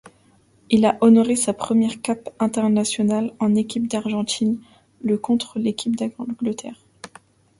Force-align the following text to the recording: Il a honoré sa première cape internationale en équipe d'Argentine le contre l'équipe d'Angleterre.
Il 0.71 0.83
a 0.87 0.97
honoré 1.01 1.35
sa 1.35 1.53
première 1.53 2.01
cape 2.01 2.33
internationale 2.39 3.35
en 3.39 3.53
équipe 3.53 3.87
d'Argentine 3.87 4.59
le 5.03 5.19
contre 5.19 5.59
l'équipe 5.59 5.95
d'Angleterre. 5.95 6.83